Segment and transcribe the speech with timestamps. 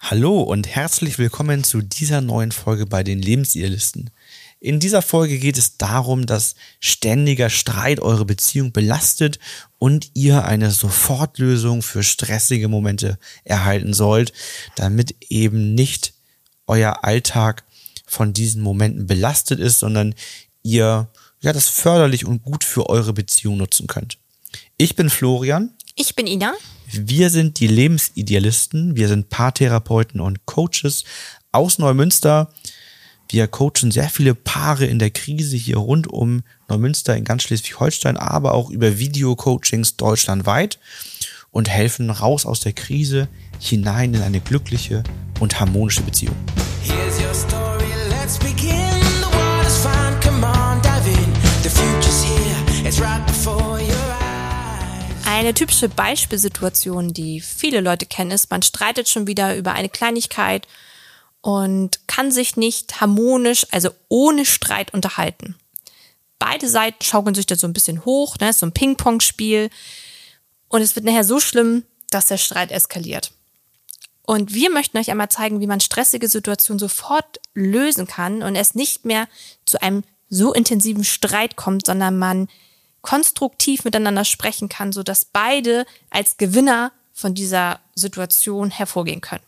[0.00, 4.10] Hallo und herzlich willkommen zu dieser neuen Folge bei den Lebensidealisten.
[4.60, 9.38] In dieser Folge geht es darum, dass ständiger Streit eure Beziehung belastet
[9.78, 14.32] und ihr eine Sofortlösung für stressige Momente erhalten sollt,
[14.76, 16.14] damit eben nicht
[16.66, 17.64] euer Alltag
[18.06, 20.14] von diesen Momenten belastet ist, sondern
[20.62, 21.08] ihr
[21.40, 24.16] ja das förderlich und gut für eure Beziehung nutzen könnt.
[24.76, 25.70] Ich bin Florian.
[26.00, 26.54] Ich bin Ina.
[26.92, 28.94] Wir sind die Lebensidealisten.
[28.94, 31.02] Wir sind Paartherapeuten und Coaches
[31.50, 32.52] aus Neumünster.
[33.28, 38.16] Wir coachen sehr viele Paare in der Krise hier rund um Neumünster in ganz Schleswig-Holstein,
[38.16, 40.78] aber auch über Video-Coachings deutschlandweit
[41.50, 43.28] und helfen raus aus der Krise
[43.58, 45.02] hinein in eine glückliche
[45.40, 46.36] und harmonische Beziehung.
[55.48, 60.68] Eine typische Beispielsituation, die viele Leute kennen, ist, man streitet schon wieder über eine Kleinigkeit
[61.40, 65.56] und kann sich nicht harmonisch, also ohne Streit unterhalten.
[66.38, 69.70] Beide Seiten schaukeln sich da so ein bisschen hoch, ne, so ein Ping-Pong-Spiel.
[70.68, 73.32] Und es wird nachher so schlimm, dass der Streit eskaliert.
[74.26, 78.74] Und wir möchten euch einmal zeigen, wie man stressige Situationen sofort lösen kann und es
[78.74, 79.26] nicht mehr
[79.64, 82.48] zu einem so intensiven Streit kommt, sondern man
[83.00, 89.42] konstruktiv miteinander sprechen kann, sodass beide als Gewinner von dieser Situation hervorgehen können.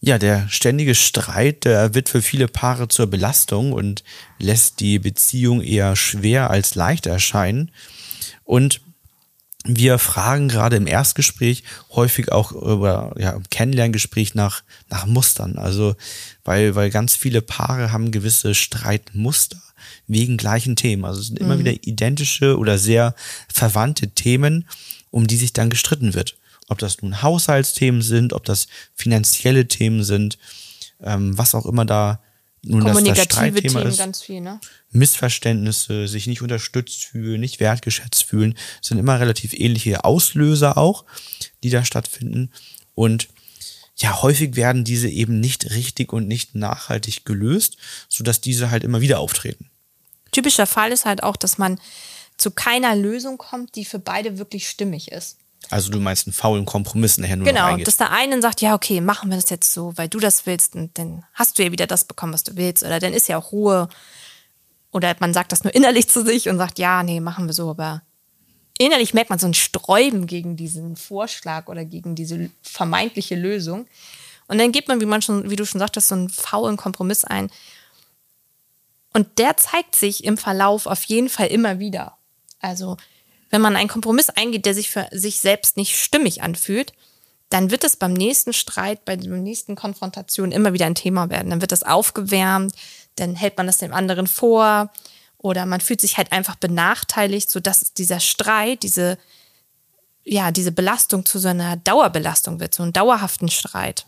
[0.00, 4.04] Ja, der ständige Streit, der wird für viele Paare zur Belastung und
[4.38, 7.72] lässt die Beziehung eher schwer als leicht erscheinen.
[8.44, 8.82] Und
[9.68, 15.58] wir fragen gerade im Erstgespräch häufig auch über ja, im Kennenlerngespräch nach, nach Mustern.
[15.58, 15.94] Also,
[16.44, 19.60] weil, weil ganz viele Paare haben gewisse Streitmuster
[20.06, 21.04] wegen gleichen Themen.
[21.04, 21.46] Also es sind mhm.
[21.46, 23.14] immer wieder identische oder sehr
[23.52, 24.66] verwandte Themen,
[25.10, 26.36] um die sich dann gestritten wird
[26.68, 30.38] ob das nun Haushaltsthemen sind, ob das finanzielle Themen sind,
[31.02, 32.20] ähm, was auch immer da
[32.66, 33.98] nun das, das Streitthema Themen ist.
[33.98, 34.60] ganz viel, ne?
[34.90, 41.04] Missverständnisse, sich nicht unterstützt fühlen, nicht wertgeschätzt fühlen, sind immer relativ ähnliche Auslöser auch,
[41.62, 42.50] die da stattfinden.
[42.94, 43.28] Und
[43.96, 47.76] ja, häufig werden diese eben nicht richtig und nicht nachhaltig gelöst,
[48.08, 49.70] sodass diese halt immer wieder auftreten.
[50.32, 51.80] Typischer Fall ist halt auch, dass man
[52.36, 55.38] zu keiner Lösung kommt, die für beide wirklich stimmig ist.
[55.70, 59.00] Also du meinst einen faulen Kompromiss nachher nur Genau, dass der eine sagt, ja, okay,
[59.00, 61.86] machen wir das jetzt so, weil du das willst und dann hast du ja wieder
[61.86, 63.88] das bekommen, was du willst oder dann ist ja auch Ruhe.
[64.92, 67.70] Oder man sagt das nur innerlich zu sich und sagt, ja, nee, machen wir so,
[67.70, 68.02] aber
[68.78, 73.86] innerlich merkt man so ein Sträuben gegen diesen Vorschlag oder gegen diese vermeintliche Lösung.
[74.48, 77.24] Und dann gibt man, wie man schon, wie du schon sagtest, so einen faulen Kompromiss
[77.24, 77.50] ein.
[79.12, 82.16] Und der zeigt sich im Verlauf auf jeden Fall immer wieder.
[82.60, 82.96] Also
[83.50, 86.92] wenn man einen Kompromiss eingeht, der sich für sich selbst nicht stimmig anfühlt,
[87.48, 91.50] dann wird es beim nächsten Streit, bei der nächsten Konfrontation immer wieder ein Thema werden.
[91.50, 92.74] Dann wird das aufgewärmt,
[93.16, 94.90] dann hält man das dem anderen vor
[95.38, 99.16] oder man fühlt sich halt einfach benachteiligt, sodass dieser Streit, diese,
[100.24, 104.06] ja, diese Belastung zu so einer Dauerbelastung wird, so einen dauerhaften Streit.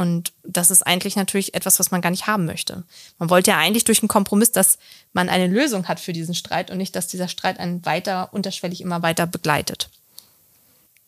[0.00, 2.84] Und das ist eigentlich natürlich etwas, was man gar nicht haben möchte.
[3.18, 4.78] Man wollte ja eigentlich durch einen Kompromiss, dass
[5.12, 8.80] man eine Lösung hat für diesen Streit und nicht, dass dieser Streit einen weiter, unterschwellig
[8.80, 9.90] immer weiter begleitet.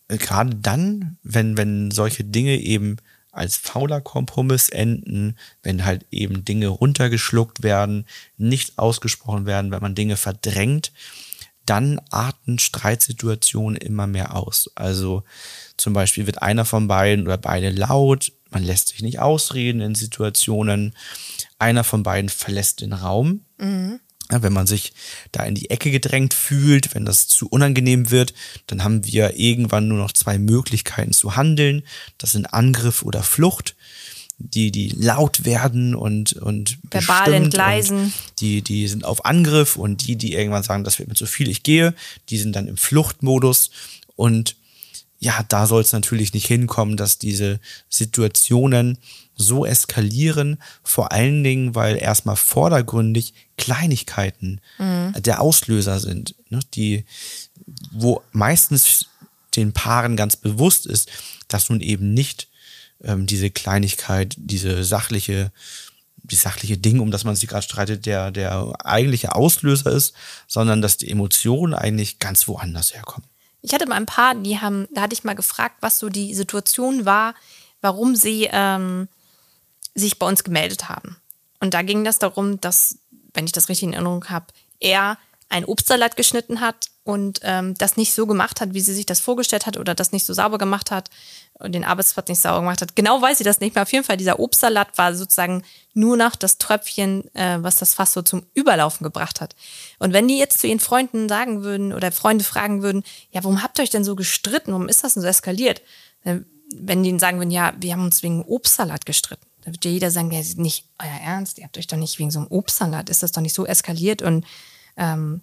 [0.09, 2.99] Äh, gerade dann, wenn, wenn solche Dinge eben
[3.31, 8.05] als fauler Kompromiss enden, wenn halt eben Dinge runtergeschluckt werden,
[8.37, 10.93] nicht ausgesprochen werden, wenn man Dinge verdrängt,
[11.65, 14.71] dann arten Streitsituationen immer mehr aus.
[14.75, 15.25] Also
[15.79, 19.95] zum Beispiel wird einer von beiden oder beide laut, man lässt sich nicht ausreden in
[19.95, 20.95] Situationen.
[21.59, 23.45] Einer von beiden verlässt den Raum.
[23.59, 24.01] Mhm.
[24.31, 24.95] Ja, wenn man sich
[25.31, 28.33] da in die Ecke gedrängt fühlt, wenn das zu unangenehm wird,
[28.67, 31.83] dann haben wir irgendwann nur noch zwei Möglichkeiten zu handeln.
[32.17, 33.75] Das sind Angriff oder Flucht
[34.43, 38.12] die, die laut werden und, und verbal entgleisen.
[38.41, 41.49] Die, die sind auf Angriff und die, die irgendwann sagen, das wird mir zu viel,
[41.49, 41.95] ich gehe,
[42.29, 43.71] die sind dann im Fluchtmodus
[44.17, 44.57] und
[45.22, 48.99] ja, da soll es natürlich nicht hinkommen, dass diese Situationen
[49.37, 55.14] so eskalieren, vor allen Dingen, weil erstmal vordergründig Kleinigkeiten mhm.
[55.23, 57.05] der Auslöser sind, ne, die,
[57.93, 59.06] wo meistens
[59.55, 61.08] den Paaren ganz bewusst ist,
[61.47, 62.49] dass nun eben nicht
[63.05, 65.52] ähm, diese Kleinigkeit, diese sachliche,
[66.17, 70.14] die sachliche Ding, um das man sich gerade streitet, der, der eigentliche Auslöser ist,
[70.49, 73.29] sondern dass die Emotionen eigentlich ganz woanders herkommen.
[73.62, 76.35] Ich hatte mal ein paar, die haben, da hatte ich mal gefragt, was so die
[76.35, 77.35] Situation war,
[77.81, 79.09] warum sie ähm,
[79.94, 81.17] sich bei uns gemeldet haben.
[81.61, 82.99] Und da ging das darum, dass,
[83.35, 84.47] wenn ich das richtig in Erinnerung habe,
[84.81, 85.17] er
[85.49, 89.19] einen Obstsalat geschnitten hat und ähm, das nicht so gemacht hat, wie sie sich das
[89.19, 91.10] vorgestellt hat oder das nicht so sauber gemacht hat
[91.54, 92.94] und den Arbeitsplatz nicht sauber gemacht hat.
[92.94, 93.82] Genau weiß sie das nicht mehr.
[93.82, 95.64] Auf jeden Fall, dieser Obstsalat war sozusagen
[95.94, 99.56] nur noch das Tröpfchen, äh, was das Fass so zum Überlaufen gebracht hat.
[99.99, 103.02] Und wenn die jetzt zu ihren Freunden sagen würden oder Freunde fragen würden,
[103.32, 104.72] ja, warum habt ihr euch denn so gestritten?
[104.72, 105.82] Warum ist das denn so eskaliert?
[106.22, 109.44] Wenn die ihnen sagen würden, ja, wir haben uns wegen Obstsalat gestritten.
[109.64, 112.31] Da wird ja jeder sagen, ja, nicht euer Ernst, ihr habt euch doch nicht wegen
[112.31, 114.44] so einem Obstsalat, ist das doch nicht so eskaliert und
[114.96, 115.40] ähm,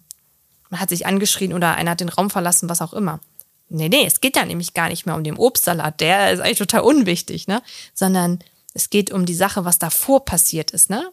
[0.70, 3.20] man hat sich angeschrien oder einer hat den Raum verlassen, was auch immer.
[3.68, 6.58] Nee, nee, es geht ja nämlich gar nicht mehr um den Obstsalat, der ist eigentlich
[6.58, 7.62] total unwichtig, ne?
[7.94, 8.40] Sondern
[8.74, 11.10] es geht um die Sache, was davor passiert ist, ne?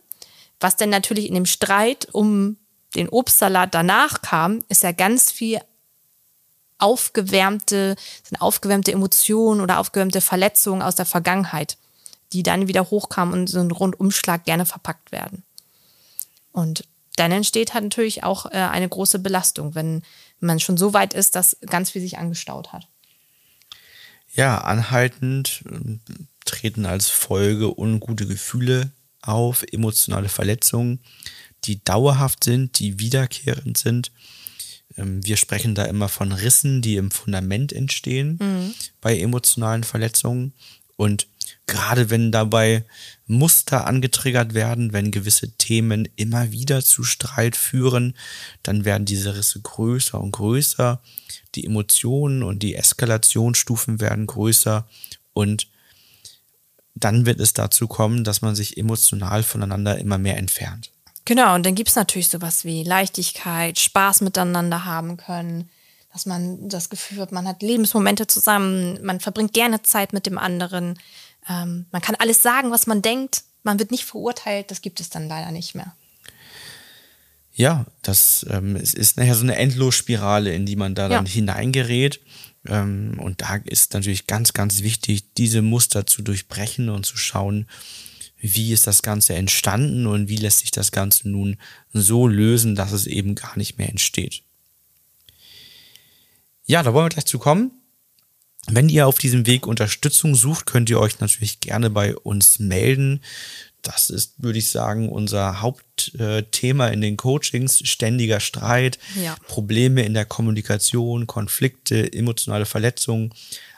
[0.60, 2.58] Was denn natürlich in dem Streit um
[2.96, 5.60] den Obstsalat danach kam, ist ja ganz viel
[6.80, 11.78] aufgewärmte, sind aufgewärmte Emotionen oder aufgewärmte Verletzungen aus der Vergangenheit,
[12.34, 15.44] die dann wieder hochkamen und so einen Rundumschlag gerne verpackt werden.
[16.52, 16.86] Und
[17.18, 20.04] dann entsteht halt natürlich auch äh, eine große Belastung, wenn
[20.40, 22.88] man schon so weit ist, dass ganz viel sich angestaut hat.
[24.34, 25.98] Ja, anhaltend äh,
[26.46, 28.92] treten als Folge ungute Gefühle
[29.22, 31.00] auf, emotionale Verletzungen,
[31.64, 34.12] die dauerhaft sind, die wiederkehrend sind.
[34.96, 38.74] Ähm, wir sprechen da immer von Rissen, die im Fundament entstehen mhm.
[39.02, 40.54] bei emotionalen Verletzungen.
[40.98, 41.28] Und
[41.68, 42.84] gerade wenn dabei
[43.26, 48.16] Muster angetriggert werden, wenn gewisse Themen immer wieder zu Streit führen,
[48.64, 51.02] dann werden diese Risse größer und größer,
[51.56, 54.88] die Emotionen und die Eskalationsstufen werden größer
[55.34, 55.68] und
[56.96, 60.92] dann wird es dazu kommen, dass man sich emotional voneinander immer mehr entfernt.
[61.26, 65.70] Genau, und dann gibt es natürlich sowas wie Leichtigkeit, Spaß miteinander haben können,
[66.18, 70.40] dass man das Gefühl hat, man hat Lebensmomente zusammen, man verbringt gerne Zeit mit dem
[70.40, 70.98] anderen.
[71.48, 73.44] Ähm, man kann alles sagen, was man denkt.
[73.62, 74.72] Man wird nicht verurteilt.
[74.72, 75.94] Das gibt es dann leider nicht mehr.
[77.54, 82.20] Ja, das ähm, es ist nachher so eine Endlosspirale, in die man da dann hineingerät.
[82.66, 87.68] Ähm, und da ist natürlich ganz, ganz wichtig, diese Muster zu durchbrechen und zu schauen,
[88.40, 91.58] wie ist das Ganze entstanden und wie lässt sich das Ganze nun
[91.94, 94.42] so lösen, dass es eben gar nicht mehr entsteht.
[96.68, 97.72] Ja, da wollen wir gleich zu kommen.
[98.70, 103.22] Wenn ihr auf diesem Weg Unterstützung sucht, könnt ihr euch natürlich gerne bei uns melden.
[103.82, 107.80] Das ist, würde ich sagen, unser Hauptthema in den Coachings.
[107.88, 109.38] Ständiger Streit, ja.
[109.48, 113.34] Probleme in der Kommunikation, Konflikte, emotionale Verletzungen,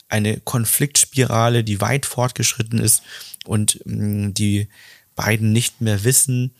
[0.07, 3.03] eine Konfliktspirale, die weit fortgeschritten ist
[3.45, 4.67] und mm, die
[5.15, 6.55] beiden nicht mehr wissen,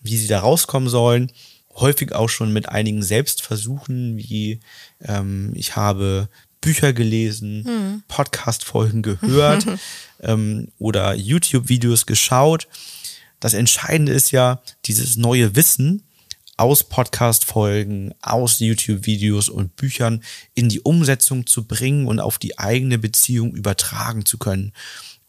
[0.00, 1.32] wie sie da rauskommen sollen.
[1.74, 4.60] Häufig auch schon mit einigen Selbstversuchen, wie
[5.04, 6.28] ähm, ich habe
[6.60, 8.02] Bücher gelesen, hm.
[8.08, 9.66] Podcast-Folgen gehört
[10.20, 12.68] ähm, oder YouTube-Videos geschaut.
[13.40, 16.04] Das Entscheidende ist ja, dieses neue Wissen
[16.56, 20.22] aus Podcast-Folgen, aus YouTube-Videos und Büchern
[20.54, 24.72] in die Umsetzung zu bringen und auf die eigene Beziehung übertragen zu können.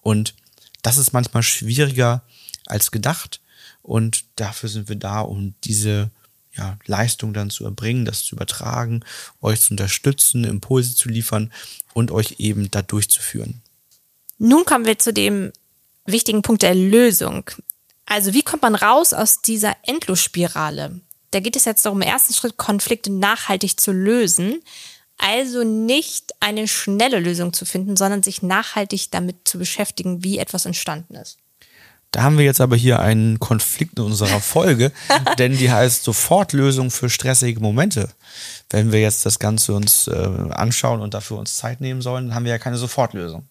[0.01, 0.35] Und
[0.83, 2.23] das ist manchmal schwieriger
[2.67, 3.41] als gedacht.
[3.81, 6.11] Und dafür sind wir da, um diese
[6.55, 9.03] ja, Leistung dann zu erbringen, das zu übertragen,
[9.41, 11.51] euch zu unterstützen, Impulse zu liefern
[11.93, 13.61] und euch eben da durchzuführen.
[14.37, 15.51] Nun kommen wir zu dem
[16.05, 17.49] wichtigen Punkt der Lösung.
[18.05, 20.99] Also wie kommt man raus aus dieser Endlosspirale?
[21.31, 24.61] Da geht es jetzt darum, im ersten Schritt Konflikte nachhaltig zu lösen.
[25.17, 30.65] Also nicht eine schnelle Lösung zu finden, sondern sich nachhaltig damit zu beschäftigen, wie etwas
[30.65, 31.37] entstanden ist.
[32.13, 34.91] Da haben wir jetzt aber hier einen Konflikt in unserer Folge,
[35.39, 38.07] denn die heißt Sofortlösung für stressige Momente.
[38.69, 42.35] Wenn wir jetzt das Ganze uns äh, anschauen und dafür uns Zeit nehmen sollen, dann
[42.35, 43.47] haben wir ja keine Sofortlösung.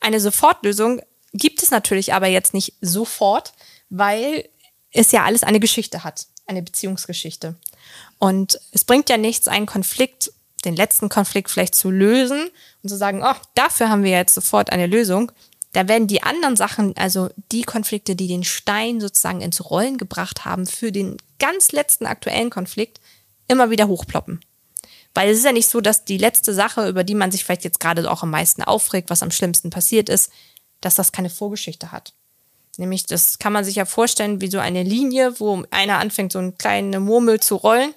[0.00, 1.02] Eine Sofortlösung
[1.34, 3.52] gibt es natürlich aber jetzt nicht sofort,
[3.90, 4.48] weil
[4.90, 7.56] es ja alles eine Geschichte hat, eine Beziehungsgeschichte.
[8.18, 10.32] Und es bringt ja nichts, einen Konflikt,
[10.64, 12.48] den letzten Konflikt vielleicht zu lösen
[12.82, 15.30] und zu sagen, oh, dafür haben wir jetzt sofort eine Lösung,
[15.72, 20.44] da werden die anderen Sachen, also die Konflikte, die den Stein sozusagen ins Rollen gebracht
[20.44, 23.00] haben für den ganz letzten aktuellen Konflikt,
[23.48, 24.40] immer wieder hochploppen.
[25.14, 27.64] Weil es ist ja nicht so, dass die letzte Sache, über die man sich vielleicht
[27.64, 30.30] jetzt gerade auch am meisten aufregt, was am schlimmsten passiert ist,
[30.80, 32.12] dass das keine Vorgeschichte hat.
[32.76, 36.38] Nämlich, das kann man sich ja vorstellen wie so eine Linie, wo einer anfängt, so
[36.38, 37.92] eine kleine Murmel zu rollen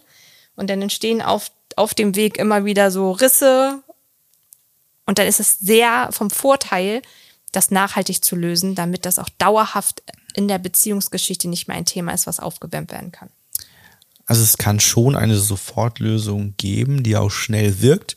[0.55, 3.83] und dann entstehen auf, auf dem Weg immer wieder so Risse
[5.05, 7.01] und dann ist es sehr vom Vorteil,
[7.51, 10.03] das nachhaltig zu lösen, damit das auch dauerhaft
[10.33, 13.29] in der Beziehungsgeschichte nicht mehr ein Thema ist, was aufgewärmt werden kann.
[14.25, 18.15] Also es kann schon eine Sofortlösung geben, die auch schnell wirkt,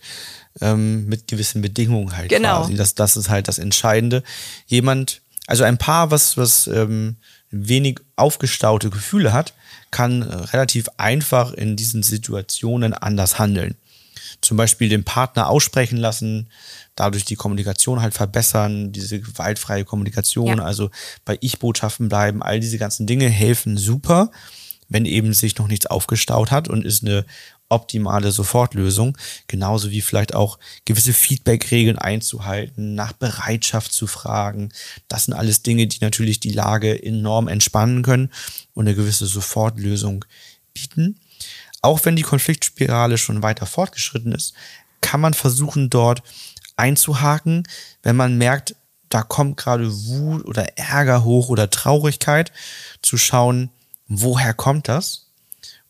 [0.61, 2.63] ähm, mit gewissen Bedingungen halt genau.
[2.63, 2.75] quasi.
[2.75, 4.23] Das, das ist halt das Entscheidende.
[4.67, 7.17] Jemand, also ein Paar, was, was ähm,
[7.51, 9.55] wenig aufgestaute Gefühle hat,
[9.91, 13.75] kann äh, relativ einfach in diesen Situationen anders handeln.
[14.41, 16.49] Zum Beispiel den Partner aussprechen lassen,
[16.97, 20.65] dadurch die Kommunikation halt verbessern, diese gewaltfreie Kommunikation, ja.
[20.65, 20.91] also
[21.25, 24.31] bei Ich-Botschaften bleiben, all diese ganzen Dinge helfen super,
[24.89, 27.25] wenn eben sich noch nichts aufgestaut hat und ist eine
[27.69, 29.17] optimale Sofortlösung,
[29.49, 34.73] genauso wie vielleicht auch gewisse Feedback-Regeln einzuhalten, nach Bereitschaft zu fragen.
[35.09, 38.31] Das sind alles Dinge, die natürlich die Lage enorm entspannen können
[38.75, 40.25] und eine gewisse Sofortlösung
[40.73, 41.19] bieten.
[41.85, 44.55] Auch wenn die Konfliktspirale schon weiter fortgeschritten ist,
[45.03, 46.23] kann man versuchen, dort
[46.77, 47.69] einzuhaken,
[48.03, 48.75] wenn man merkt,
[49.11, 52.53] da kommt gerade Wut oder Ärger hoch oder Traurigkeit,
[53.03, 53.69] zu schauen,
[54.09, 55.27] woher kommt das?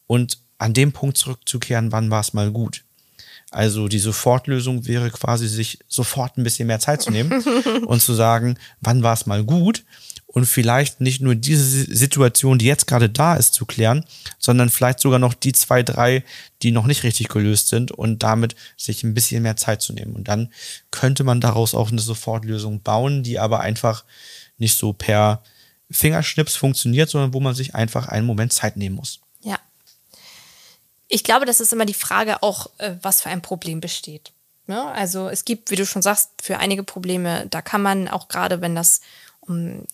[0.09, 2.83] Und an dem Punkt zurückzukehren, wann war es mal gut.
[3.53, 7.41] Also die Sofortlösung wäre quasi, sich sofort ein bisschen mehr Zeit zu nehmen
[7.87, 9.85] und zu sagen, wann war es mal gut
[10.35, 14.05] und vielleicht nicht nur diese Situation, die jetzt gerade da ist, zu klären,
[14.41, 16.25] sondern vielleicht sogar noch die zwei, drei,
[16.61, 20.12] die noch nicht richtig gelöst sind und damit sich ein bisschen mehr Zeit zu nehmen.
[20.12, 20.53] Und dann
[20.91, 24.05] könnte man daraus auch eine Sofortlösung bauen, die aber einfach
[24.59, 25.41] nicht so per
[25.88, 29.21] Fingerschnips funktioniert, sondern wo man sich einfach einen Moment Zeit nehmen muss.
[29.41, 29.61] Ja,
[31.07, 34.33] ich glaube, das ist immer die Frage auch, äh, was für ein Problem besteht.
[34.67, 34.85] Ne?
[34.85, 38.61] Also es gibt, wie du schon sagst, für einige Probleme, da kann man auch gerade,
[38.61, 39.00] wenn das
[39.47, 39.87] um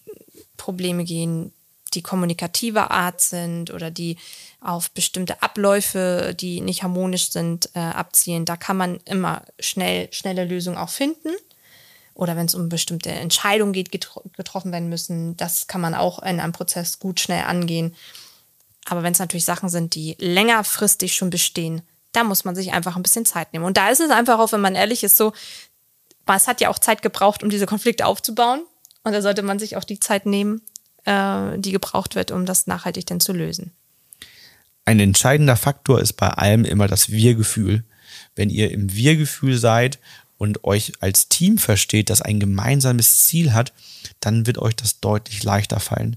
[0.56, 1.52] Probleme gehen,
[1.94, 4.16] die kommunikativer Art sind oder die
[4.60, 10.44] auf bestimmte Abläufe, die nicht harmonisch sind, äh, abzielen, da kann man immer schnell, schnelle
[10.44, 11.30] Lösungen auch finden.
[12.14, 16.18] Oder wenn es um bestimmte Entscheidungen geht, getro getroffen werden müssen, das kann man auch
[16.18, 17.94] in einem Prozess gut schnell angehen.
[18.84, 22.96] Aber wenn es natürlich Sachen sind, die längerfristig schon bestehen, da muss man sich einfach
[22.96, 23.64] ein bisschen Zeit nehmen.
[23.64, 25.32] Und da ist es einfach auch, wenn man ehrlich ist, so,
[26.26, 28.62] es hat ja auch Zeit gebraucht, um diese Konflikte aufzubauen.
[29.02, 30.62] Und da sollte man sich auch die Zeit nehmen,
[31.04, 33.72] äh, die gebraucht wird, um das nachhaltig dann zu lösen.
[34.84, 37.84] Ein entscheidender Faktor ist bei allem immer das Wir-Gefühl.
[38.34, 39.98] Wenn ihr im Wir-Gefühl seid
[40.36, 43.72] und euch als Team versteht, das ein gemeinsames Ziel hat,
[44.20, 46.16] dann wird euch das deutlich leichter fallen.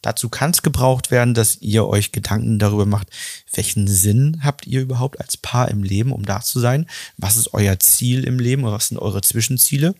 [0.00, 3.08] Dazu kann es gebraucht werden, dass ihr euch Gedanken darüber macht,
[3.52, 6.86] welchen Sinn habt ihr überhaupt als Paar im Leben, um da zu sein?
[7.16, 9.94] Was ist euer Ziel im Leben was sind eure Zwischenziele?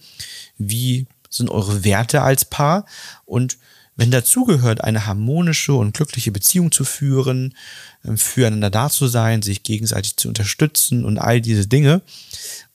[0.57, 2.87] Wie sind eure Werte als Paar?
[3.25, 3.59] Und
[3.97, 7.55] wenn dazugehört, eine harmonische und glückliche Beziehung zu führen,
[8.05, 12.03] ähm, füreinander da zu sein, sich gegenseitig zu unterstützen und all diese Dinge,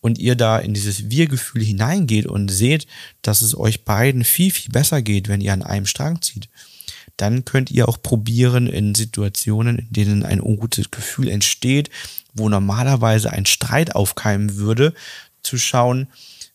[0.02, 2.88] und ihr da in dieses Wir-Gefühl hineingeht und seht,
[3.22, 6.50] dass es euch beiden viel, viel besser geht, wenn ihr an einem Strang zieht,
[7.18, 11.90] dann könnt ihr auch probieren in Situationen, in denen ein ungutes Gefühl entsteht,
[12.34, 14.94] wo normalerweise ein Streit aufkeimen würde,
[15.44, 16.08] zu schauen,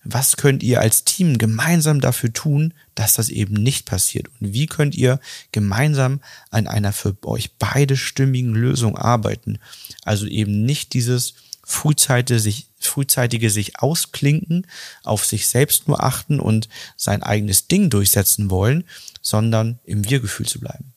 [0.05, 4.29] was könnt ihr als Team gemeinsam dafür tun, dass das eben nicht passiert?
[4.41, 5.19] Und wie könnt ihr
[5.51, 6.21] gemeinsam
[6.51, 9.59] an einer für euch beide stimmigen Lösung arbeiten?
[10.05, 11.35] Also eben nicht dieses
[11.65, 14.67] frühzeitige sich, frühzeitige sich ausklinken,
[15.03, 18.85] auf sich selbst nur achten und sein eigenes Ding durchsetzen wollen,
[19.23, 20.93] sondern im Wir-Gefühl zu bleiben.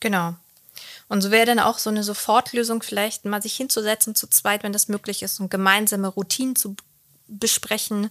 [0.00, 0.34] Genau.
[1.08, 4.72] Und so wäre dann auch so eine Sofortlösung vielleicht mal sich hinzusetzen zu zweit, wenn
[4.72, 6.74] das möglich ist, und gemeinsame Routinen zu
[7.28, 8.10] besprechen,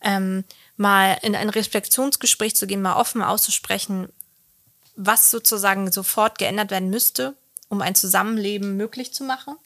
[0.00, 0.44] ähm,
[0.76, 4.08] mal in ein Reflexionsgespräch zu gehen, mal offen auszusprechen,
[4.96, 7.34] was sozusagen sofort geändert werden müsste,
[7.68, 9.56] um ein Zusammenleben möglich zu machen.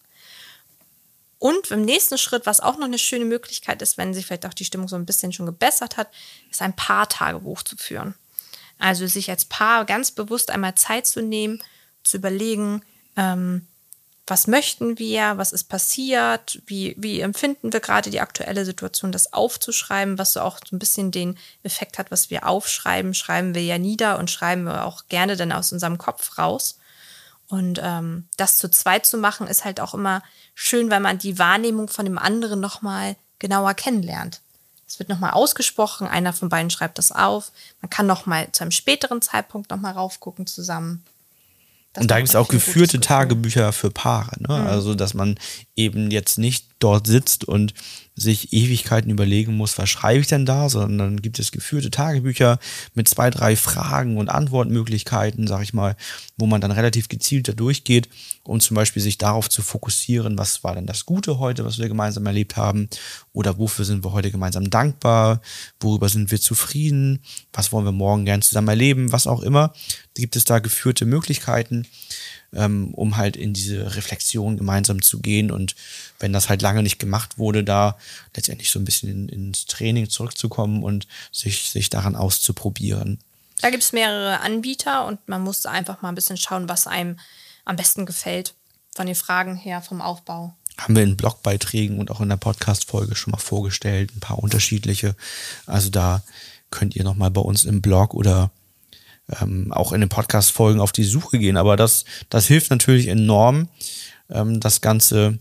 [1.39, 4.55] Und im nächsten Schritt, was auch noch eine schöne Möglichkeit ist, wenn sich vielleicht auch
[4.55, 6.09] die Stimmung so ein bisschen schon gebessert hat,
[6.51, 8.15] ist ein Paar-Tagebuch zu führen.
[8.79, 11.63] Also sich als Paar ganz bewusst einmal Zeit zu nehmen,
[12.03, 12.83] zu überlegen,
[13.17, 13.67] ähm,
[14.31, 19.33] was möchten wir, was ist passiert, wie, wie empfinden wir gerade die aktuelle Situation, das
[19.33, 23.63] aufzuschreiben, was so auch so ein bisschen den Effekt hat, was wir aufschreiben, schreiben wir
[23.63, 26.79] ja nieder und schreiben wir auch gerne dann aus unserem Kopf raus.
[27.49, 30.23] Und ähm, das zu zweit zu machen, ist halt auch immer
[30.55, 34.41] schön, weil man die Wahrnehmung von dem anderen nochmal genauer kennenlernt.
[34.87, 37.51] Es wird nochmal ausgesprochen, einer von beiden schreibt das auf.
[37.81, 41.05] Man kann nochmal zu einem späteren Zeitpunkt nochmal raufgucken zusammen.
[41.93, 44.37] Das und da gibt es auch geführte Tagebücher für Paare.
[44.41, 44.59] Ne?
[44.61, 44.67] Mhm.
[44.67, 45.39] Also, dass man
[45.75, 47.75] eben jetzt nicht dort sitzt und
[48.21, 52.59] sich Ewigkeiten überlegen muss, was schreibe ich denn da, sondern gibt es geführte Tagebücher
[52.95, 55.97] mit zwei, drei Fragen und Antwortmöglichkeiten, sag ich mal,
[56.37, 58.11] wo man dann relativ gezielt da durchgeht,
[58.43, 61.89] um zum Beispiel sich darauf zu fokussieren, was war denn das Gute heute, was wir
[61.89, 62.91] gemeinsam erlebt haben,
[63.33, 65.41] oder wofür sind wir heute gemeinsam dankbar,
[65.81, 67.21] worüber sind wir zufrieden,
[67.55, 69.73] was wollen wir morgen gern zusammen erleben, was auch immer.
[70.15, 71.87] Gibt es da geführte Möglichkeiten,
[72.55, 75.77] ähm, um halt in diese Reflexion gemeinsam zu gehen und
[76.19, 77.97] wenn das halt lange nicht gemacht wurde, da
[78.35, 83.19] letztendlich so ein bisschen in, ins Training zurückzukommen und sich, sich daran auszuprobieren.
[83.61, 87.19] Da gibt es mehrere Anbieter und man muss einfach mal ein bisschen schauen, was einem
[87.65, 88.55] am besten gefällt
[88.95, 90.55] von den Fragen her, vom Aufbau.
[90.79, 95.15] haben wir in Blogbeiträgen und auch in der Podcast-Folge schon mal vorgestellt, ein paar unterschiedliche.
[95.67, 96.23] Also da
[96.71, 98.51] könnt ihr nochmal bei uns im Blog oder
[99.41, 101.57] ähm, auch in den Podcast-Folgen auf die Suche gehen.
[101.57, 103.69] Aber das, das hilft natürlich enorm,
[104.31, 105.39] ähm, das Ganze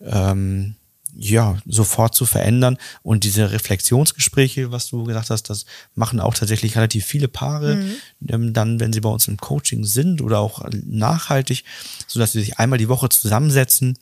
[0.00, 0.76] ähm,
[1.20, 2.78] ja, sofort zu verändern.
[3.02, 7.94] Und diese Reflexionsgespräche, was du gesagt hast, das machen auch tatsächlich relativ viele Paare, mhm.
[8.28, 11.64] ähm, dann, wenn sie bei uns im Coaching sind oder auch nachhaltig,
[12.06, 13.98] sodass sie sich einmal die Woche zusammensetzen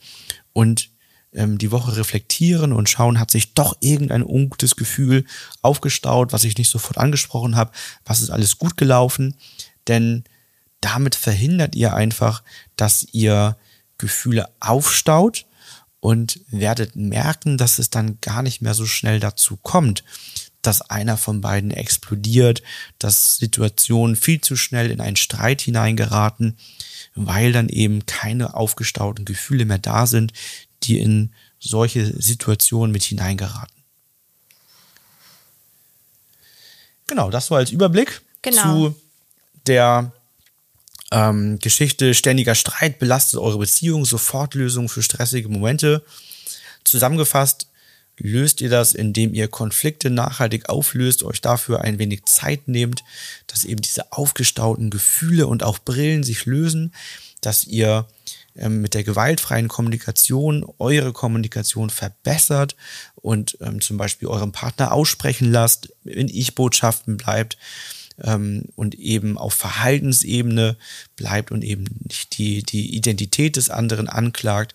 [0.53, 0.91] und
[1.37, 5.25] ähm, die Woche reflektieren und schauen, hat sich doch irgendein ungutes Gefühl
[5.63, 7.71] aufgestaut, was ich nicht sofort angesprochen habe,
[8.05, 9.37] was ist alles gut gelaufen.
[9.87, 10.25] Denn
[10.81, 12.43] damit verhindert ihr einfach,
[12.77, 13.57] dass ihr
[13.99, 15.47] Gefühle aufstaut
[16.01, 20.05] und werdet merken, dass es dann gar nicht mehr so schnell dazu kommt,
[20.63, 22.63] dass einer von beiden explodiert,
[22.99, 26.57] dass Situationen viel zu schnell in einen Streit hineingeraten,
[27.15, 30.33] weil dann eben keine aufgestauten Gefühle mehr da sind,
[30.87, 33.75] die in solche Situationen mit hineingeraten.
[37.07, 38.63] Genau, das war als Überblick genau.
[38.63, 39.01] zu
[39.67, 40.13] der
[41.13, 46.05] ähm, Geschichte ständiger Streit belastet eure Beziehung, Sofortlösung für stressige Momente.
[46.85, 47.69] Zusammengefasst
[48.19, 53.05] löst ihr das, indem ihr Konflikte nachhaltig auflöst, euch dafür ein wenig Zeit nehmt,
[53.47, 56.95] dass eben diese aufgestauten Gefühle und auch Brillen sich lösen,
[57.41, 58.07] dass ihr
[58.59, 62.77] ähm, mit der gewaltfreien Kommunikation eure Kommunikation verbessert
[63.17, 67.59] und ähm, zum Beispiel eurem Partner aussprechen lasst, in Ich-Botschaften bleibt
[68.23, 70.77] ähm, und eben auf Verhaltensebene
[71.17, 74.75] bleibt und eben nicht die, die Identität des anderen anklagt,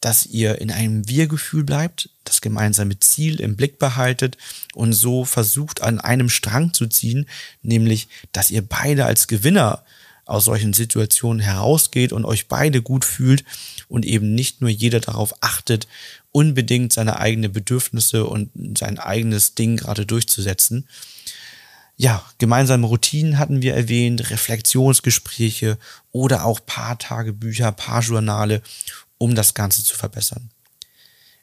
[0.00, 4.36] dass ihr in einem Wir-Gefühl bleibt, das gemeinsame Ziel im Blick behaltet
[4.74, 7.26] und so versucht an einem Strang zu ziehen,
[7.62, 9.84] nämlich, dass ihr beide als Gewinner
[10.24, 13.44] aus solchen Situationen herausgeht und euch beide gut fühlt
[13.88, 15.86] und eben nicht nur jeder darauf achtet,
[16.30, 20.88] unbedingt seine eigenen Bedürfnisse und sein eigenes Ding gerade durchzusetzen.
[21.96, 25.78] Ja, gemeinsame Routinen hatten wir erwähnt, Reflexionsgespräche
[26.10, 28.62] oder auch Paartagebücher, Paarjournale,
[29.18, 30.50] um das Ganze zu verbessern.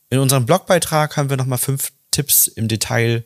[0.10, 3.24] In unserem Blogbeitrag haben wir nochmal fünf Tipps im Detail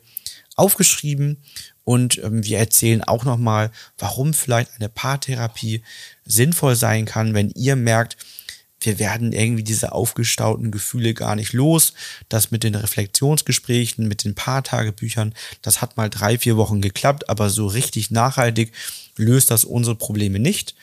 [0.56, 1.38] aufgeschrieben
[1.84, 5.84] und ähm, wir erzählen auch nochmal, warum vielleicht eine Paartherapie
[6.26, 8.18] sinnvoll sein kann, wenn ihr merkt,
[8.86, 11.94] wir werden irgendwie diese aufgestauten Gefühle gar nicht los.
[12.30, 17.50] Das mit den Reflexionsgesprächen, mit den Paartagebüchern, das hat mal drei, vier Wochen geklappt, aber
[17.50, 18.74] so richtig nachhaltig
[19.16, 20.76] löst das unsere Probleme nicht.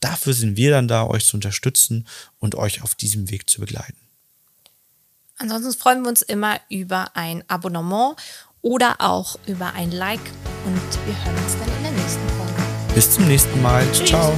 [0.00, 2.06] Dafür sind wir dann da, euch zu unterstützen
[2.38, 3.96] und euch auf diesem Weg zu begleiten.
[5.38, 8.16] Ansonsten freuen wir uns immer über ein Abonnement
[8.62, 10.20] oder auch über ein Like
[10.66, 12.94] und wir hören uns dann in der nächsten Folge.
[12.94, 13.84] Bis zum nächsten Mal.
[13.92, 14.08] Tschüss.
[14.08, 14.32] Ciao.